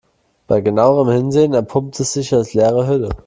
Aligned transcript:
Bei 0.47 0.61
genauerem 0.61 1.13
Hinsehen 1.15 1.53
entpuppt 1.53 1.99
es 1.99 2.13
sich 2.13 2.33
als 2.33 2.55
leere 2.55 2.87
Hülle. 2.87 3.09